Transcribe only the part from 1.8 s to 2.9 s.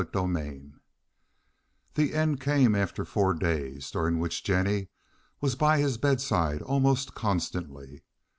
The end came